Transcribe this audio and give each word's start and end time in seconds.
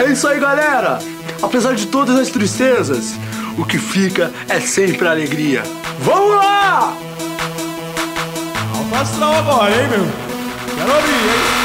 É 0.00 0.04
isso 0.12 0.26
aí, 0.26 0.40
galera! 0.40 0.98
Apesar 1.42 1.74
de 1.74 1.86
todas 1.86 2.18
as 2.18 2.30
tristezas, 2.30 3.12
o 3.58 3.66
que 3.66 3.76
fica 3.76 4.32
é 4.48 4.58
sempre 4.58 5.06
a 5.06 5.10
alegria. 5.10 5.62
Vamos 5.98 6.36
lá! 6.36 6.96
Alto 8.74 8.94
astral 8.94 9.34
agora, 9.34 9.70
hein, 9.70 9.88
meu? 9.90 10.06
Quero 10.74 10.90
abrir, 10.90 11.12
hein? 11.12 11.60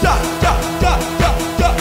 Tchá, 0.00 0.18
tchá, 0.40 0.56
tchá, 0.80 0.98
tchá, 1.20 1.34
tchá. 1.56 1.76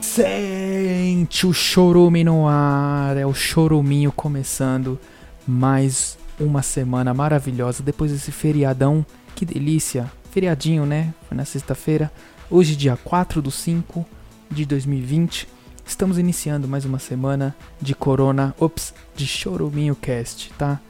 Sente 0.00 1.46
o 1.46 1.52
chorume 1.52 2.24
no 2.24 2.48
ar, 2.48 3.16
é 3.16 3.24
o 3.24 3.32
choruminho 3.32 4.10
começando 4.10 4.98
mais 5.46 6.18
uma 6.42 6.62
semana 6.62 7.14
maravilhosa 7.14 7.82
depois 7.82 8.10
desse 8.10 8.32
feriadão, 8.32 9.06
que 9.34 9.44
delícia, 9.44 10.10
feriadinho 10.30 10.84
né, 10.84 11.14
foi 11.28 11.36
na 11.36 11.44
sexta-feira, 11.44 12.12
hoje 12.50 12.76
dia 12.76 12.96
4 12.96 13.40
do 13.40 13.50
5 13.50 14.04
de 14.50 14.66
2020, 14.66 15.48
estamos 15.86 16.18
iniciando 16.18 16.66
mais 16.66 16.84
uma 16.84 16.98
semana 16.98 17.56
de 17.80 17.94
Corona, 17.94 18.54
ops, 18.58 18.92
de 19.14 19.26
Choruminho 19.26 19.94
Cast, 19.94 20.52
tá? 20.58 20.80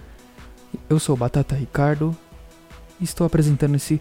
Eu 0.88 0.98
sou 0.98 1.14
o 1.14 1.18
Batata 1.18 1.54
Ricardo 1.54 2.16
e 3.00 3.04
estou 3.04 3.26
apresentando 3.26 3.74
esse 3.74 4.00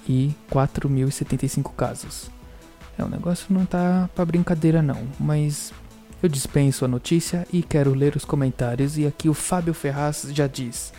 e 0.08 0.34
4.075 0.50 1.74
casos. 1.74 2.30
É, 2.96 3.04
o 3.04 3.10
negócio 3.10 3.52
não 3.52 3.66
tá 3.66 4.08
pra 4.14 4.24
brincadeira 4.24 4.80
não, 4.80 5.06
mas 5.18 5.70
eu 6.22 6.28
dispenso 6.30 6.86
a 6.86 6.88
notícia 6.88 7.46
e 7.52 7.62
quero 7.62 7.92
ler 7.92 8.16
os 8.16 8.24
comentários 8.24 8.96
e 8.96 9.06
aqui 9.06 9.28
o 9.28 9.34
Fábio 9.34 9.74
Ferraz 9.74 10.28
já 10.32 10.46
diz: 10.46 10.94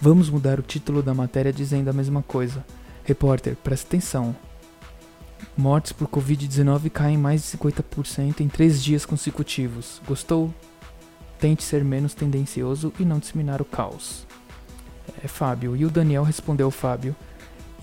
Vamos 0.00 0.30
mudar 0.30 0.60
o 0.60 0.62
título 0.62 1.02
da 1.02 1.12
matéria 1.12 1.52
dizendo 1.52 1.90
a 1.90 1.92
mesma 1.92 2.22
coisa. 2.22 2.64
Repórter, 3.02 3.56
presta 3.56 3.88
atenção. 3.88 4.36
Mortes 5.56 5.92
por 5.92 6.06
Covid-19 6.08 6.90
caem 6.90 7.16
mais 7.16 7.42
de 7.42 7.56
50% 7.56 8.40
em 8.40 8.48
três 8.48 8.82
dias 8.82 9.06
consecutivos. 9.06 10.02
Gostou? 10.06 10.52
Tente 11.38 11.62
ser 11.62 11.82
menos 11.84 12.14
tendencioso 12.14 12.92
e 12.98 13.04
não 13.04 13.18
disseminar 13.18 13.62
o 13.62 13.64
caos. 13.64 14.26
É 15.22 15.28
Fábio. 15.28 15.74
E 15.74 15.84
o 15.84 15.90
Daniel 15.90 16.24
respondeu 16.24 16.70
Fábio. 16.70 17.16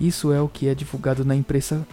Isso 0.00 0.32
é 0.32 0.40
o 0.40 0.48
que 0.48 0.68
é 0.68 0.74
divulgado 0.74 1.24
na 1.24 1.34
imprensa, 1.34 1.86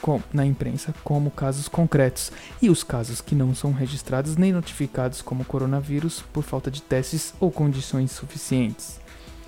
com, 0.00 0.20
na 0.32 0.44
imprensa 0.44 0.94
como 1.02 1.30
casos 1.30 1.68
concretos. 1.68 2.30
E 2.60 2.68
os 2.68 2.82
casos 2.82 3.20
que 3.20 3.34
não 3.34 3.54
são 3.54 3.72
registrados 3.72 4.36
nem 4.36 4.52
notificados 4.52 5.22
como 5.22 5.44
coronavírus 5.44 6.22
por 6.32 6.42
falta 6.42 6.70
de 6.70 6.82
testes 6.82 7.34
ou 7.40 7.50
condições 7.50 8.10
suficientes. 8.10 9.00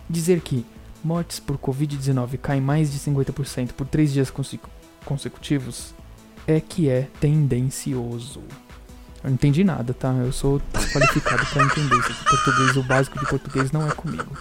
Dizer 0.08 0.40
que 0.40 0.64
mortes 1.02 1.38
por 1.38 1.58
Covid-19 1.58 2.38
caem 2.38 2.60
mais 2.60 2.92
de 2.92 2.98
50% 2.98 3.72
por 3.72 3.86
três 3.86 4.12
dias 4.12 4.30
consecu 4.30 4.70
consecutivos 5.06 5.94
é 6.46 6.60
que 6.60 6.90
é 6.90 7.08
tendencioso. 7.18 8.40
Eu 9.22 9.30
não 9.30 9.34
entendi 9.34 9.64
nada, 9.64 9.94
tá? 9.94 10.12
Eu 10.12 10.32
sou 10.32 10.60
desqualificado 10.72 11.46
para 11.46 11.64
entender 11.64 11.96
isso. 11.96 12.24
Português, 12.24 12.76
o 12.76 12.82
básico 12.82 13.18
de 13.18 13.26
português 13.26 13.72
não 13.72 13.88
é 13.88 13.90
comigo. 13.92 14.36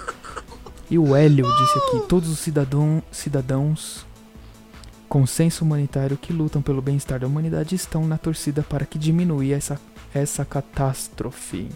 E 0.90 1.00
o 1.00 1.16
Hélio 1.16 1.46
disse 1.58 1.78
aqui: 1.78 2.08
todos 2.08 2.30
os 2.30 2.40
cidadão, 2.40 3.02
cidadãos 3.12 4.06
com 5.08 5.26
senso 5.26 5.64
humanitário 5.64 6.18
que 6.18 6.34
lutam 6.34 6.62
pelo 6.62 6.82
bem-estar 6.82 7.20
da 7.20 7.28
humanidade 7.28 7.76
estão 7.76 8.06
na 8.06 8.18
torcida 8.18 8.64
para 8.64 8.86
que 8.86 9.00
diminua 9.00 9.46
essa, 9.46 9.80
essa 10.14 10.44
catástrofe. 10.44 11.70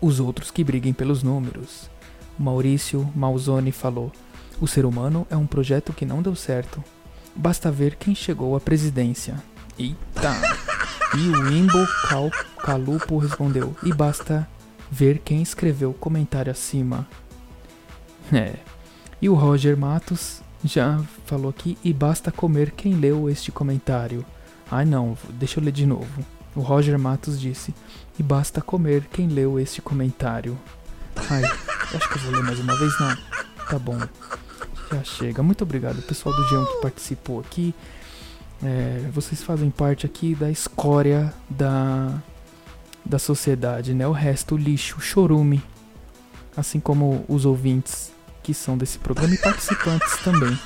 Os 0.00 0.20
outros 0.20 0.50
que 0.50 0.62
briguem 0.62 0.92
pelos 0.92 1.22
números. 1.22 1.90
Maurício 2.38 3.10
Malzone 3.16 3.72
falou: 3.72 4.12
o 4.60 4.66
ser 4.66 4.84
humano 4.84 5.26
é 5.28 5.36
um 5.36 5.46
projeto 5.46 5.92
que 5.92 6.06
não 6.06 6.22
deu 6.22 6.34
certo. 6.34 6.82
Basta 7.38 7.70
ver 7.70 7.94
quem 7.94 8.16
chegou 8.16 8.56
à 8.56 8.60
presidência. 8.60 9.36
Eita! 9.78 10.34
E 11.16 11.28
o 11.28 11.52
Imbo 11.52 11.86
Cal 12.08 12.32
Calupo 12.58 13.16
respondeu: 13.16 13.76
E 13.84 13.92
basta 13.92 14.46
ver 14.90 15.20
quem 15.20 15.40
escreveu 15.40 15.90
o 15.90 15.94
comentário 15.94 16.50
acima. 16.50 17.06
É. 18.32 18.56
E 19.22 19.28
o 19.28 19.34
Roger 19.34 19.76
Matos 19.76 20.42
já 20.64 21.00
falou 21.26 21.50
aqui: 21.50 21.78
E 21.84 21.92
basta 21.92 22.32
comer 22.32 22.72
quem 22.72 22.94
leu 22.94 23.30
este 23.30 23.52
comentário. 23.52 24.26
Ai 24.68 24.84
não, 24.84 25.16
deixa 25.30 25.60
eu 25.60 25.64
ler 25.64 25.72
de 25.72 25.86
novo. 25.86 26.26
O 26.56 26.60
Roger 26.60 26.98
Matos 26.98 27.40
disse: 27.40 27.72
E 28.18 28.22
basta 28.22 28.60
comer 28.60 29.04
quem 29.12 29.28
leu 29.28 29.60
este 29.60 29.80
comentário. 29.80 30.58
Ai, 31.30 31.44
acho 31.44 32.08
que 32.08 32.18
eu 32.18 32.22
vou 32.22 32.32
ler 32.32 32.42
mais 32.42 32.58
uma 32.58 32.76
vez, 32.76 32.92
não. 32.98 33.16
Tá 33.70 33.78
bom. 33.78 34.00
Já 34.90 35.04
chega. 35.04 35.42
Muito 35.42 35.62
obrigado, 35.62 36.00
pessoal 36.02 36.34
do 36.34 36.48
Geão 36.48 36.64
que 36.64 36.80
participou 36.80 37.40
aqui. 37.40 37.74
É, 38.62 39.08
vocês 39.12 39.42
fazem 39.42 39.70
parte 39.70 40.06
aqui 40.06 40.34
da 40.34 40.50
escória 40.50 41.32
da, 41.48 42.14
da 43.04 43.18
sociedade, 43.18 43.94
né? 43.94 44.06
O 44.06 44.12
resto, 44.12 44.54
o 44.54 44.58
lixo, 44.58 44.98
o 44.98 45.00
chorume. 45.00 45.62
Assim 46.56 46.80
como 46.80 47.24
os 47.28 47.44
ouvintes 47.44 48.12
que 48.42 48.52
são 48.52 48.76
desse 48.76 48.98
programa 48.98 49.34
e 49.34 49.38
participantes 49.38 50.16
também. 50.24 50.58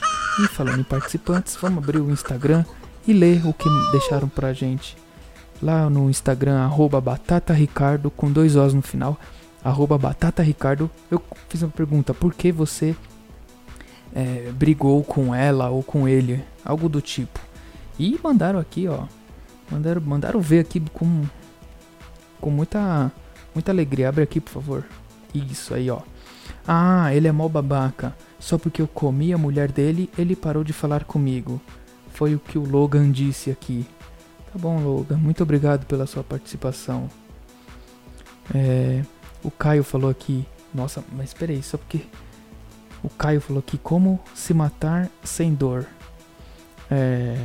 E 0.42 0.48
falando 0.48 0.80
em 0.80 0.84
participantes, 0.84 1.56
vamos 1.60 1.82
abrir 1.82 1.98
o 1.98 2.10
Instagram 2.10 2.64
e 3.06 3.12
ler 3.12 3.46
o 3.46 3.52
que 3.52 3.68
deixaram 3.90 4.28
pra 4.28 4.52
gente. 4.52 4.96
Lá 5.60 5.90
no 5.90 6.08
Instagram, 6.08 6.60
arroba 6.60 7.00
batataricardo, 7.00 8.10
com 8.10 8.30
dois 8.30 8.56
Os 8.56 8.72
no 8.72 8.82
final, 8.82 9.18
arroba 9.62 9.98
batataricardo. 9.98 10.90
Eu 11.10 11.22
fiz 11.48 11.62
uma 11.62 11.70
pergunta, 11.70 12.14
por 12.14 12.32
que 12.32 12.50
você 12.50 12.96
é, 14.14 14.50
brigou 14.52 15.02
com 15.02 15.34
ela 15.34 15.70
ou 15.70 15.82
com 15.82 16.08
ele? 16.08 16.42
Algo 16.64 16.88
do 16.88 17.00
tipo. 17.00 17.40
E 17.98 18.18
mandaram 18.22 18.58
aqui, 18.58 18.88
ó. 18.88 19.06
Mandaram, 19.70 20.00
mandaram 20.00 20.40
ver 20.40 20.60
aqui 20.60 20.80
com, 20.92 21.24
com 22.40 22.50
muita 22.50 23.12
Muita 23.54 23.70
alegria. 23.70 24.08
Abre 24.08 24.22
aqui, 24.22 24.40
por 24.40 24.50
favor. 24.50 24.84
Isso 25.34 25.74
aí, 25.74 25.90
ó. 25.90 26.00
Ah, 26.66 27.14
ele 27.14 27.28
é 27.28 27.32
mó 27.32 27.48
babaca. 27.48 28.14
Só 28.38 28.58
porque 28.58 28.82
eu 28.82 28.88
comi 28.88 29.32
a 29.32 29.38
mulher 29.38 29.70
dele, 29.70 30.10
ele 30.18 30.34
parou 30.34 30.64
de 30.64 30.72
falar 30.72 31.04
comigo. 31.04 31.60
Foi 32.10 32.34
o 32.34 32.38
que 32.38 32.58
o 32.58 32.64
Logan 32.64 33.10
disse 33.10 33.50
aqui. 33.50 33.86
Tá 34.52 34.58
bom, 34.58 34.82
Logan. 34.82 35.16
Muito 35.16 35.42
obrigado 35.42 35.86
pela 35.86 36.06
sua 36.06 36.24
participação. 36.24 37.08
É, 38.54 39.02
o 39.42 39.50
Caio 39.50 39.84
falou 39.84 40.10
aqui. 40.10 40.46
Nossa, 40.74 41.04
mas 41.12 41.32
peraí, 41.32 41.62
só 41.62 41.76
porque. 41.76 42.00
O 43.02 43.08
Caio 43.08 43.40
falou 43.40 43.60
aqui 43.60 43.78
como 43.78 44.20
se 44.34 44.54
matar 44.54 45.08
sem 45.24 45.54
dor. 45.54 45.86
É, 46.90 47.36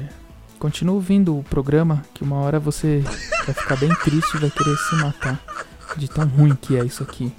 continua 0.60 0.96
ouvindo 0.96 1.38
o 1.38 1.44
programa, 1.44 2.04
que 2.14 2.24
uma 2.24 2.38
hora 2.38 2.60
você 2.60 3.00
vai 3.46 3.56
ficar 3.56 3.76
bem 3.78 3.94
triste 3.96 4.36
e 4.36 4.40
vai 4.40 4.50
querer 4.50 4.78
se 4.78 4.96
matar. 4.96 5.42
De 5.96 6.08
tão 6.08 6.28
ruim 6.28 6.54
que 6.56 6.78
é 6.78 6.86
isso 6.86 7.02
aqui. 7.02 7.34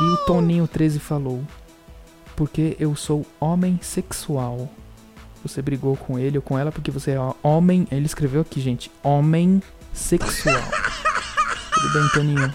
E 0.00 0.02
o 0.02 0.16
Toninho 0.18 0.66
13 0.66 0.98
falou: 0.98 1.42
Porque 2.34 2.76
eu 2.80 2.94
sou 2.96 3.26
homem 3.38 3.78
sexual. 3.82 4.70
Você 5.42 5.60
brigou 5.60 5.96
com 5.96 6.18
ele 6.18 6.38
ou 6.38 6.42
com 6.42 6.58
ela 6.58 6.72
porque 6.72 6.90
você 6.90 7.10
é 7.10 7.18
homem. 7.42 7.86
Ele 7.90 8.06
escreveu 8.06 8.40
aqui, 8.40 8.60
gente: 8.60 8.90
Homem 9.02 9.62
sexual. 9.92 10.62
Tudo 11.74 11.92
bem, 11.92 12.08
Toninho? 12.10 12.54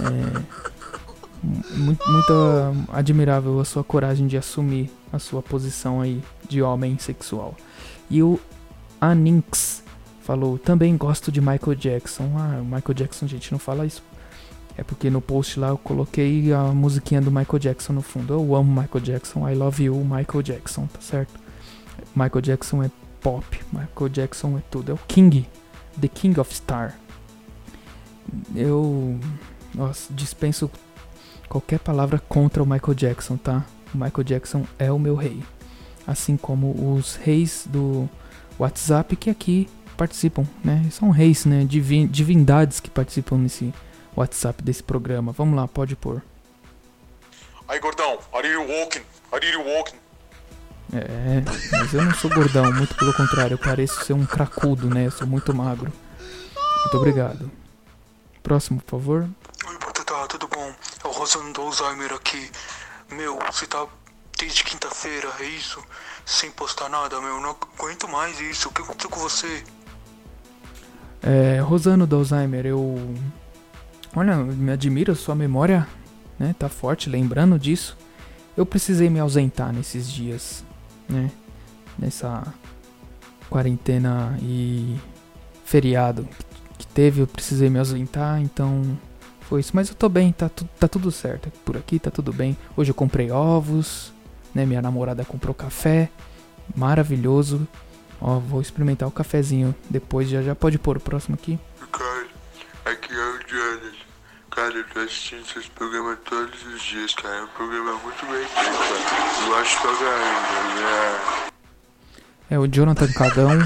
É. 0.00 0.57
Muito, 1.42 2.10
muito 2.10 2.32
admirável 2.92 3.60
a 3.60 3.64
sua 3.64 3.84
coragem 3.84 4.26
de 4.26 4.36
assumir 4.36 4.90
a 5.12 5.18
sua 5.18 5.40
posição 5.40 6.00
aí 6.00 6.22
de 6.48 6.60
homem 6.62 6.98
sexual. 6.98 7.54
E 8.10 8.22
o 8.22 8.40
Aninx 9.00 9.82
falou: 10.20 10.58
Também 10.58 10.96
gosto 10.96 11.30
de 11.30 11.40
Michael 11.40 11.74
Jackson. 11.76 12.30
Ah, 12.36 12.60
Michael 12.62 12.94
Jackson, 12.94 13.26
gente, 13.26 13.52
não 13.52 13.58
fala 13.58 13.86
isso 13.86 14.02
é 14.78 14.84
porque 14.84 15.10
no 15.10 15.20
post 15.20 15.58
lá 15.58 15.70
eu 15.70 15.76
coloquei 15.76 16.52
a 16.52 16.62
musiquinha 16.66 17.20
do 17.20 17.32
Michael 17.32 17.58
Jackson 17.58 17.92
no 17.94 18.00
fundo. 18.00 18.32
Eu 18.32 18.54
amo 18.54 18.80
Michael 18.80 19.04
Jackson, 19.04 19.48
I 19.48 19.52
love 19.52 19.82
you, 19.82 19.96
Michael 19.96 20.40
Jackson, 20.40 20.86
tá 20.86 21.00
certo? 21.00 21.34
Michael 22.14 22.40
Jackson 22.40 22.84
é 22.84 22.90
pop, 23.20 23.44
Michael 23.72 24.08
Jackson 24.08 24.56
é 24.56 24.62
tudo. 24.70 24.92
É 24.92 24.94
o 24.94 24.98
King, 25.08 25.48
The 26.00 26.06
King 26.06 26.38
of 26.38 26.54
Star. 26.54 26.96
Eu 28.54 29.18
nossa, 29.74 30.14
dispenso 30.14 30.70
qualquer 31.48 31.78
palavra 31.78 32.20
contra 32.28 32.62
o 32.62 32.66
Michael 32.66 32.94
Jackson, 32.94 33.36
tá? 33.36 33.64
O 33.94 33.98
Michael 33.98 34.24
Jackson 34.24 34.66
é 34.78 34.92
o 34.92 34.98
meu 34.98 35.14
rei. 35.14 35.42
Assim 36.06 36.36
como 36.36 36.94
os 36.94 37.16
reis 37.16 37.66
do 37.66 38.08
WhatsApp 38.58 39.14
que 39.16 39.30
aqui 39.30 39.68
participam, 39.96 40.44
né? 40.64 40.86
São 40.90 41.10
reis, 41.10 41.44
né? 41.44 41.64
Divin 41.64 42.06
divindades 42.06 42.80
que 42.80 42.90
participam 42.90 43.38
nesse 43.38 43.74
WhatsApp 44.16 44.62
desse 44.62 44.82
programa. 44.82 45.32
Vamos 45.32 45.56
lá, 45.56 45.66
pode 45.66 45.96
pôr. 45.96 46.22
Aí, 47.66 47.78
gordão, 47.80 48.18
are 48.32 48.48
you 48.48 48.60
walking? 48.60 49.02
Are 49.30 49.46
you 49.46 49.60
walking? 49.60 49.96
É, 50.92 51.42
mas 51.70 51.92
eu 51.92 52.02
não 52.02 52.14
sou 52.14 52.30
gordão, 52.30 52.72
muito 52.72 52.94
pelo 52.94 53.12
contrário, 53.12 53.54
eu 53.54 53.58
pareço 53.58 54.02
ser 54.04 54.14
um 54.14 54.24
cracudo, 54.24 54.88
né? 54.88 55.06
Eu 55.06 55.10
sou 55.10 55.26
muito 55.26 55.54
magro. 55.54 55.92
Muito 56.82 56.96
obrigado. 56.96 57.50
Próximo, 58.42 58.80
por 58.80 58.92
favor. 58.92 59.28
Oi, 59.66 59.78
Batata, 59.78 60.26
tudo 60.28 60.48
bom? 60.48 60.72
É 61.28 61.30
o 61.30 61.42
Rosano 61.42 61.52
do 61.52 61.60
Alzheimer 61.60 62.12
aqui. 62.14 62.50
Meu, 63.10 63.38
você 63.52 63.66
tá 63.66 63.86
desde 64.38 64.64
quinta-feira, 64.64 65.28
é 65.40 65.44
isso? 65.44 65.82
Sem 66.24 66.50
postar 66.50 66.88
nada, 66.88 67.20
meu, 67.20 67.40
não 67.40 67.50
aguento 67.50 68.08
mais 68.08 68.40
isso. 68.40 68.68
O 68.68 68.72
que 68.72 68.80
aconteceu 68.80 69.10
com 69.10 69.20
você? 69.20 69.62
É, 71.22 71.60
Rosano 71.60 72.06
do 72.06 72.16
Alzheimer, 72.16 72.64
eu 72.64 73.14
Olha, 74.16 74.36
me 74.36 74.72
admira 74.72 75.14
sua 75.14 75.34
memória, 75.34 75.86
né? 76.38 76.54
Tá 76.58 76.68
forte, 76.68 77.10
lembrando 77.10 77.58
disso. 77.58 77.96
Eu 78.56 78.64
precisei 78.64 79.10
me 79.10 79.20
ausentar 79.20 79.72
nesses 79.72 80.10
dias, 80.10 80.64
né? 81.08 81.30
Nessa 81.98 82.42
quarentena 83.50 84.36
e 84.40 84.98
feriado 85.64 86.26
que 86.78 86.86
teve, 86.86 87.20
eu 87.20 87.26
precisei 87.26 87.68
me 87.68 87.78
ausentar, 87.78 88.40
então 88.40 88.98
foi 89.48 89.60
isso. 89.60 89.72
Mas 89.74 89.88
eu 89.88 89.94
tô 89.94 90.08
bem, 90.08 90.30
tá, 90.30 90.48
tu, 90.48 90.68
tá 90.78 90.86
tudo 90.86 91.10
certo. 91.10 91.50
Por 91.64 91.76
aqui 91.76 91.98
tá 91.98 92.10
tudo 92.10 92.32
bem. 92.32 92.56
Hoje 92.76 92.90
eu 92.90 92.94
comprei 92.94 93.30
ovos, 93.30 94.12
né? 94.54 94.66
Minha 94.66 94.82
namorada 94.82 95.24
comprou 95.24 95.54
café, 95.54 96.10
maravilhoso. 96.76 97.66
Ó, 98.20 98.38
vou 98.38 98.60
experimentar 98.60 99.08
o 99.08 99.12
cafezinho 99.12 99.74
depois, 99.88 100.28
já 100.28 100.42
já 100.42 100.54
pode 100.54 100.78
pôr 100.78 100.96
o 100.96 101.00
próximo 101.00 101.34
aqui. 101.34 101.58
Aqui 102.84 103.12
é 103.12 103.16
o 103.16 103.38
Jonas. 103.46 103.94
Cara, 104.50 104.74
eu 104.74 104.84
tô 104.92 105.00
assistindo 105.00 105.46
seus 105.46 105.68
programas 105.68 106.18
todos 106.24 106.66
os 106.66 106.82
dias, 106.82 107.14
cara. 107.14 107.36
É 107.36 107.42
um 107.42 107.48
programa 107.48 107.92
muito 107.92 108.26
bem 108.26 108.46
feito, 108.46 108.78
cara. 108.78 109.46
Eu 109.46 109.56
acho 109.56 109.80
pra 109.80 109.90
caramba, 109.94 110.74
né? 110.74 111.50
É 112.50 112.58
o 112.58 112.66
Jonathan 112.66 113.12
Cagão. 113.12 113.60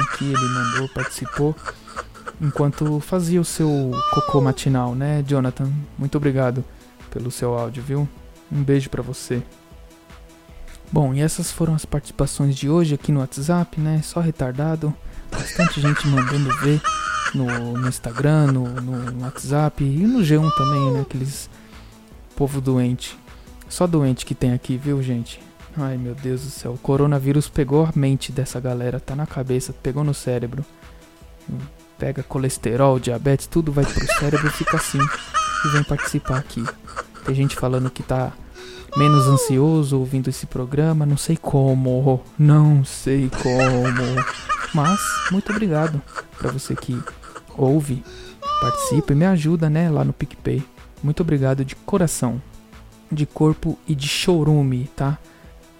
Aqui 0.00 0.24
ele 0.24 0.48
mandou, 0.48 0.88
participou. 0.88 1.56
Enquanto 2.40 3.00
fazia 3.00 3.40
o 3.40 3.44
seu 3.44 3.92
cocô 4.12 4.40
matinal, 4.40 4.94
né, 4.94 5.22
Jonathan? 5.26 5.70
Muito 5.98 6.16
obrigado 6.16 6.64
pelo 7.10 7.30
seu 7.30 7.56
áudio, 7.56 7.82
viu? 7.82 8.08
Um 8.50 8.62
beijo 8.62 8.90
para 8.90 9.02
você. 9.02 9.42
Bom, 10.92 11.14
e 11.14 11.20
essas 11.20 11.50
foram 11.50 11.74
as 11.74 11.84
participações 11.84 12.54
de 12.56 12.68
hoje 12.68 12.94
aqui 12.94 13.10
no 13.10 13.20
WhatsApp, 13.20 13.80
né? 13.80 14.00
Só 14.02 14.20
retardado. 14.20 14.94
Bastante 15.30 15.80
gente 15.80 16.06
mandando 16.06 16.54
ver 16.58 16.80
no, 17.34 17.46
no 17.72 17.88
Instagram, 17.88 18.52
no, 18.52 18.68
no, 18.80 19.24
WhatsApp 19.24 19.82
e 19.82 20.06
no 20.06 20.20
G1 20.20 20.48
também, 20.56 20.92
né? 20.92 21.00
Aqueles 21.00 21.50
povo 22.36 22.60
doente. 22.60 23.18
Só 23.68 23.86
doente 23.86 24.26
que 24.26 24.34
tem 24.34 24.52
aqui, 24.52 24.76
viu, 24.76 25.02
gente? 25.02 25.40
Ai, 25.76 25.96
meu 25.96 26.14
Deus 26.14 26.42
do 26.42 26.50
céu. 26.50 26.72
O 26.72 26.78
coronavírus 26.78 27.48
pegou 27.48 27.84
a 27.84 27.92
mente 27.94 28.30
dessa 28.30 28.60
galera, 28.60 29.00
tá 29.00 29.16
na 29.16 29.26
cabeça, 29.26 29.72
pegou 29.72 30.04
no 30.04 30.14
cérebro. 30.14 30.64
Pega 31.98 32.22
colesterol, 32.22 32.98
diabetes, 32.98 33.46
tudo 33.46 33.72
vai 33.72 33.84
pro 33.84 34.06
cérebro 34.18 34.50
fica 34.50 34.76
assim. 34.76 34.98
E 35.64 35.68
vem 35.68 35.82
participar 35.84 36.38
aqui. 36.38 36.64
Tem 37.24 37.34
gente 37.34 37.56
falando 37.56 37.90
que 37.90 38.02
tá 38.02 38.32
menos 38.96 39.26
ansioso 39.26 39.98
ouvindo 39.98 40.28
esse 40.28 40.46
programa, 40.46 41.04
não 41.06 41.16
sei 41.16 41.36
como, 41.36 42.22
não 42.38 42.84
sei 42.84 43.30
como. 43.42 44.24
Mas 44.74 45.00
muito 45.30 45.50
obrigado 45.50 46.00
para 46.38 46.50
você 46.50 46.74
que 46.74 47.00
ouve, 47.56 48.04
participa 48.60 49.12
e 49.12 49.16
me 49.16 49.24
ajuda, 49.24 49.70
né, 49.70 49.90
lá 49.90 50.04
no 50.04 50.12
PicPay. 50.12 50.62
Muito 51.02 51.20
obrigado 51.20 51.64
de 51.64 51.74
coração, 51.76 52.40
de 53.10 53.26
corpo 53.26 53.78
e 53.86 53.94
de 53.94 54.08
chorume, 54.08 54.90
tá? 54.96 55.18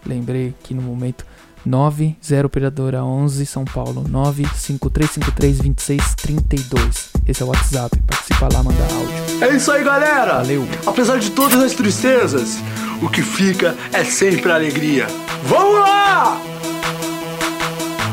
Lembrei 0.05 0.55
que 0.63 0.75
no 0.75 0.83
momento 0.83 1.25
90 1.65 2.45
operadora 2.45 3.05
11 3.05 3.47
São 3.47 3.65
Paulo 3.65 4.05
953532632. 4.11 7.09
Esse 7.27 7.43
é 7.43 7.47
o 7.47 7.49
WhatsApp. 7.49 7.99
Participa 8.07 8.51
lá, 8.53 8.63
manda 8.63 8.83
áudio. 8.83 9.15
É 9.41 9.49
isso 9.57 9.73
aí, 9.73 9.83
galera. 9.83 10.35
Valeu. 10.35 10.69
Apesar 10.87 11.19
de 11.19 11.31
todas 11.31 11.59
as 11.63 11.73
tristezas, 11.73 12.59
o 13.03 13.09
que 13.09 13.23
fica 13.23 13.75
é 13.93 14.05
sempre 14.05 14.53
alegria. 14.53 15.07
Vamos 15.45 15.81
lá! 15.81 16.39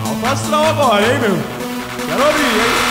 Alfa 0.05 0.31
agora, 0.69 1.01
hein, 1.01 1.19
meu? 1.19 1.37
Quero 2.07 2.23
abrir, 2.23 2.43
hein? 2.43 2.90